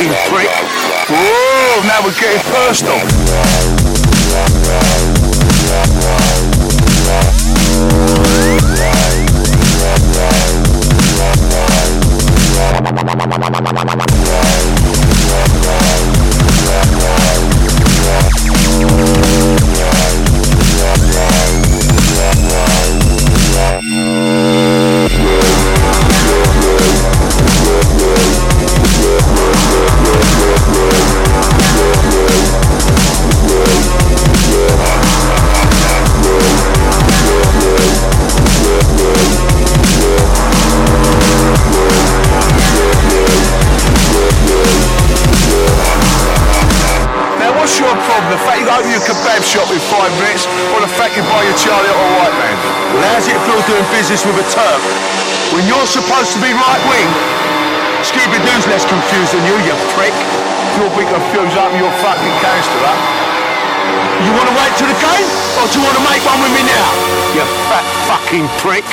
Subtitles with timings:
[0.00, 0.48] fucking prick.
[1.08, 2.96] Whoa, now we're getting personal.
[8.60, 8.79] Now
[54.26, 54.82] with a Turk?
[55.54, 57.08] When you're supposed to be right wing,
[58.04, 60.12] Scooby-Doo's less confused than you, you prick.
[60.76, 62.96] You'll be confused up your fucking gangster, huh?
[64.24, 66.52] You want to wait till the game, or do you want to make one with
[66.52, 66.88] me now?
[67.32, 68.84] You fat fucking prick.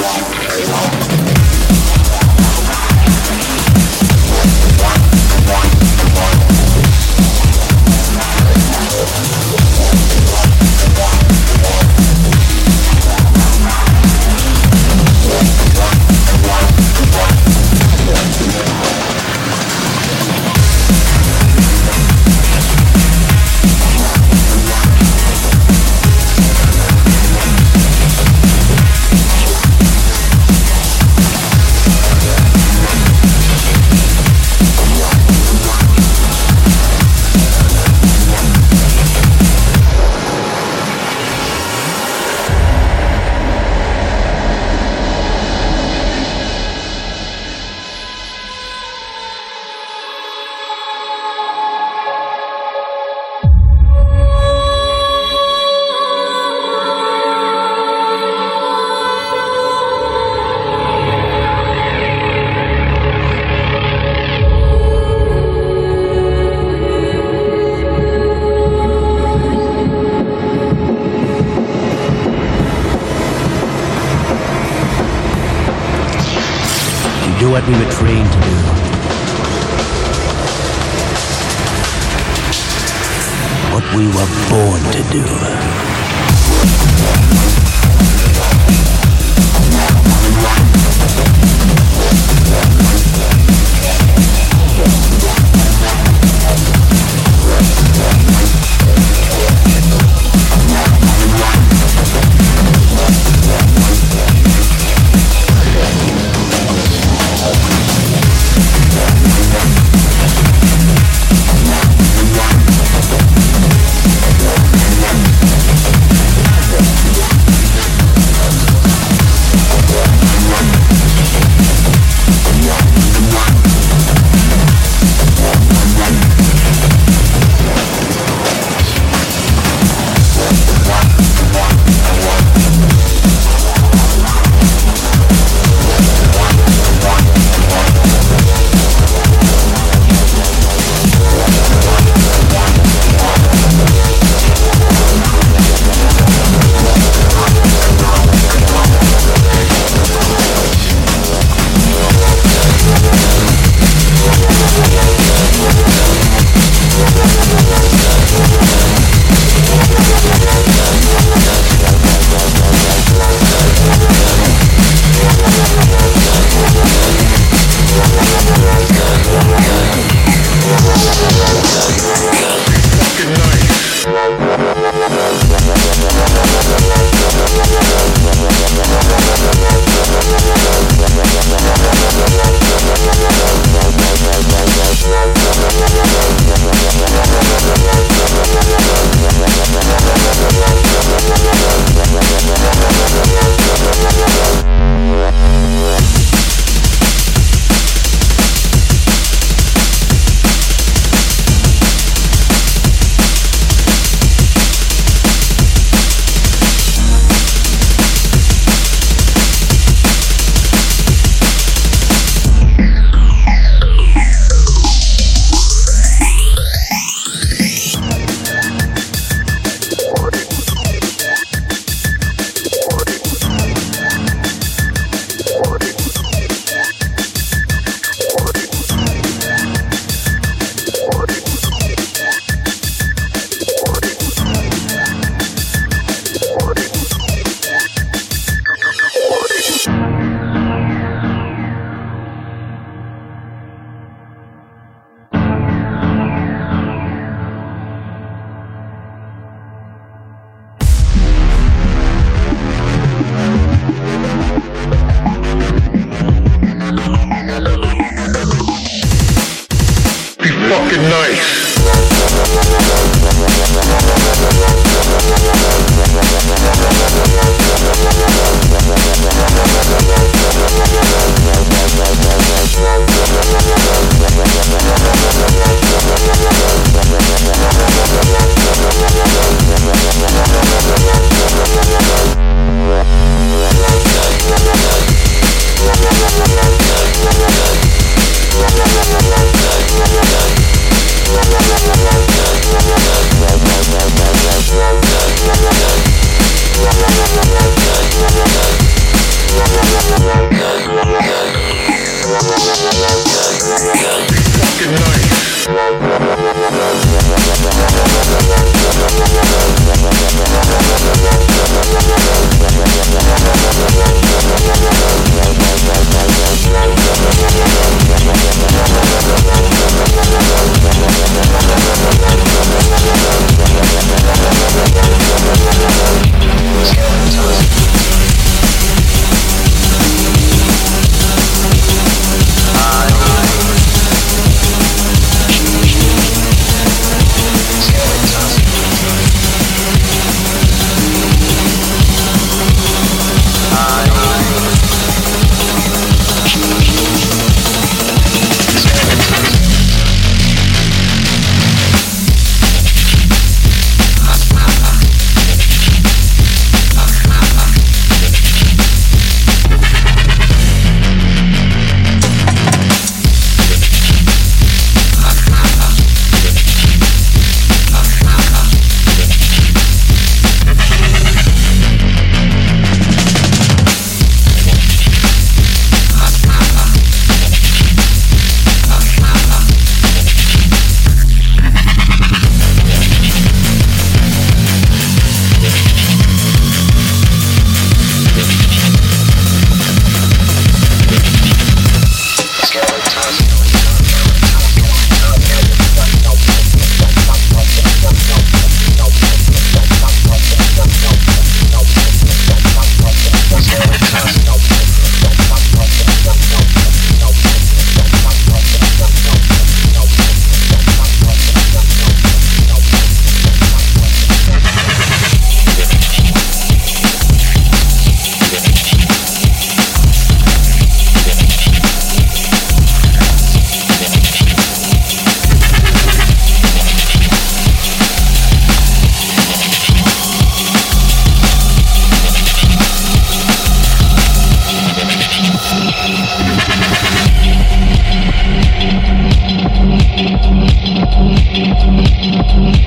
[0.00, 1.09] Rock, Rock, Rock.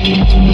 [0.03, 0.53] Skeleton.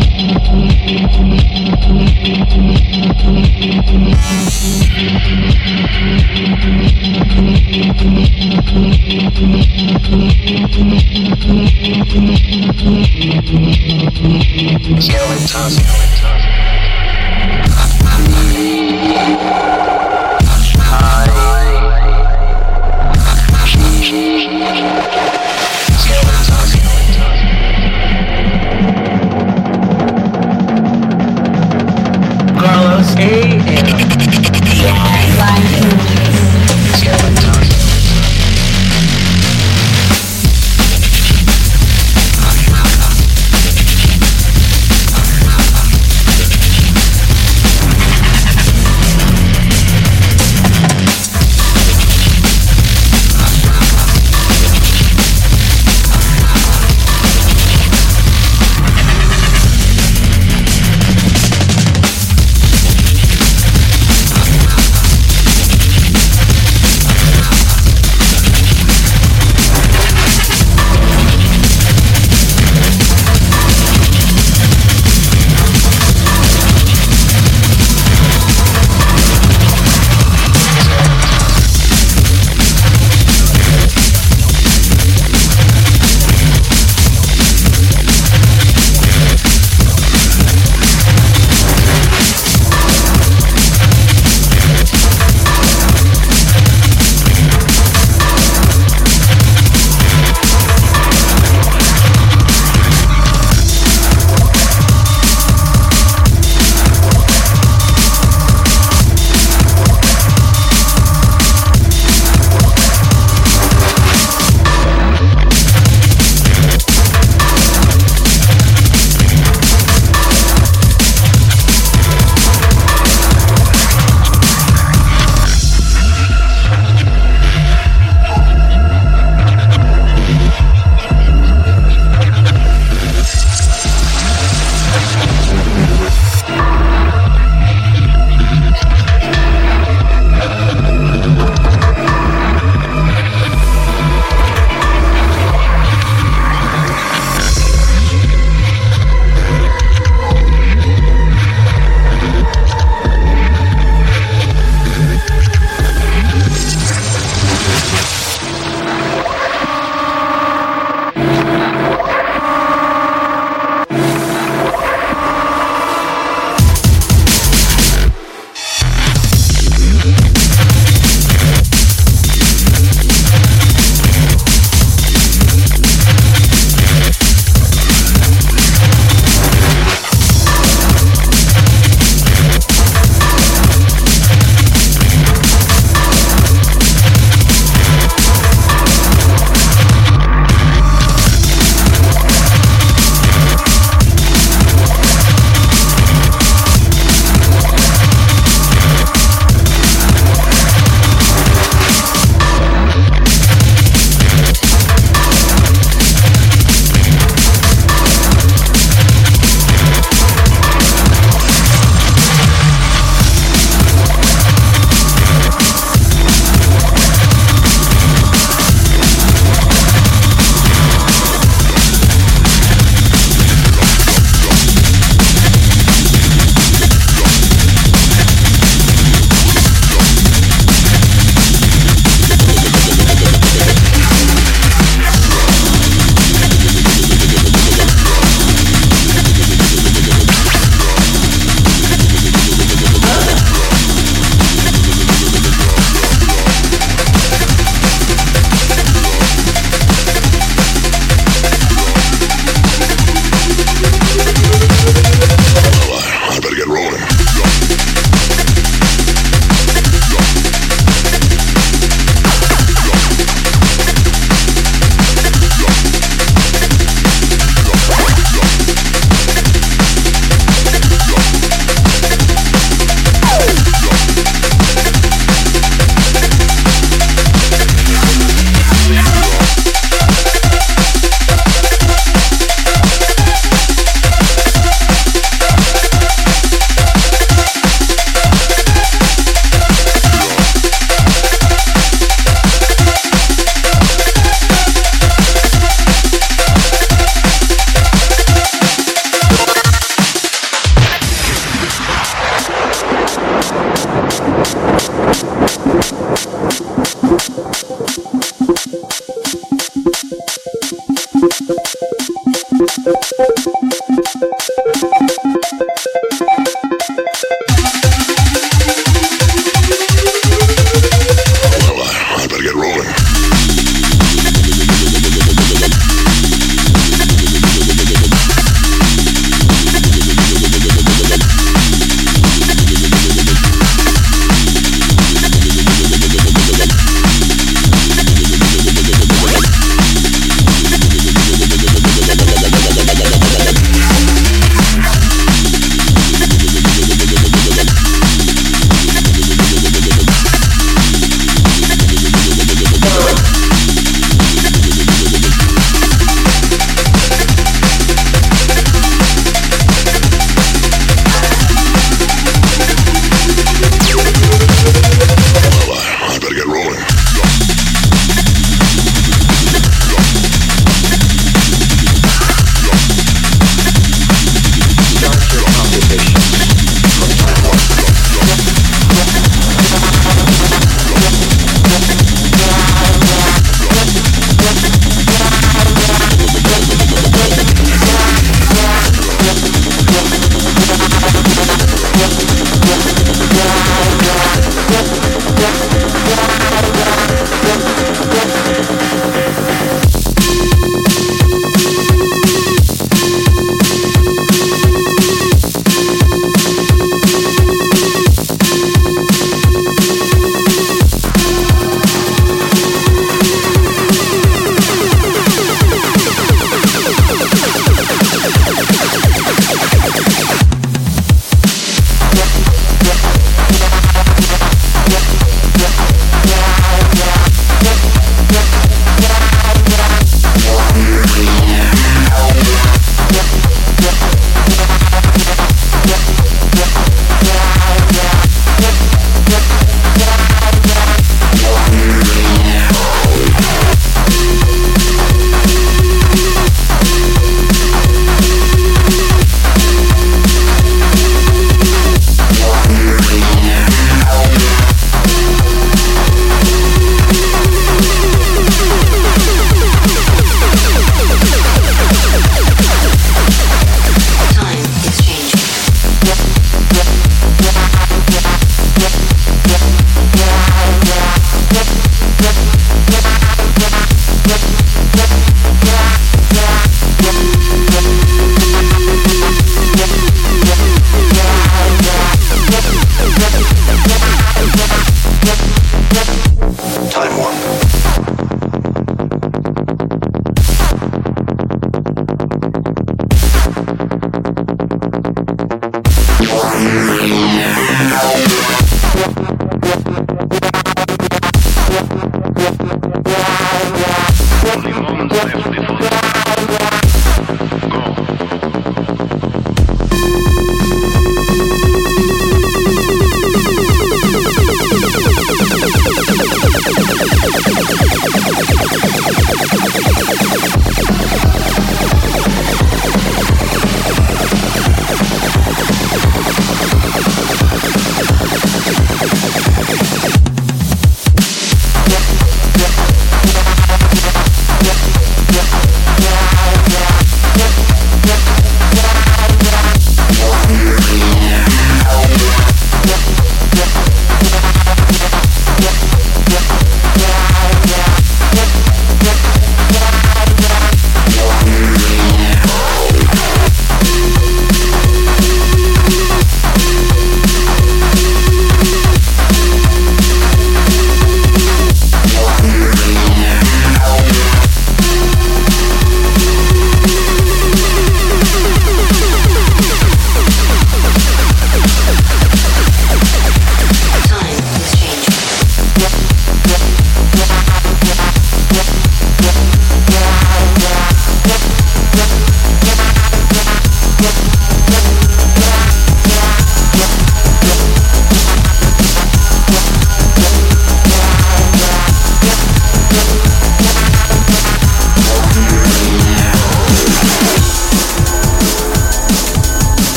[19.01, 19.68] Skeleton.